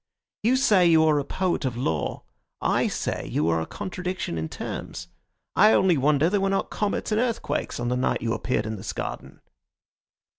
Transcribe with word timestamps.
You 0.41 0.55
say 0.55 0.87
you 0.87 1.03
are 1.05 1.19
a 1.19 1.23
poet 1.23 1.63
of 1.63 1.77
law; 1.77 2.23
I 2.59 2.87
say 2.87 3.27
you 3.31 3.47
are 3.49 3.61
a 3.61 3.67
contradiction 3.67 4.35
in 4.35 4.49
terms. 4.49 5.09
I 5.55 5.73
only 5.73 5.95
wonder 5.95 6.27
there 6.27 6.41
were 6.41 6.49
not 6.49 6.71
comets 6.71 7.11
and 7.11 7.21
earthquakes 7.21 7.79
on 7.79 7.89
the 7.89 7.95
night 7.97 8.23
you 8.23 8.33
appeared 8.33 8.65
in 8.65 8.77
this 8.77 8.93
garden." 8.93 9.41